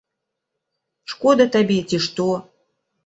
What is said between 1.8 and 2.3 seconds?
ці што?